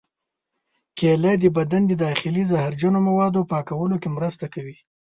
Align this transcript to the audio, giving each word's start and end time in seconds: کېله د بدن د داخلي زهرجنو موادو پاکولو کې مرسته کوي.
کېله 0.97 1.31
د 1.39 1.45
بدن 1.57 1.81
د 1.87 1.93
داخلي 2.05 2.43
زهرجنو 2.51 2.99
موادو 3.07 3.47
پاکولو 3.51 3.95
کې 4.01 4.09
مرسته 4.17 4.45
کوي. 4.53 4.77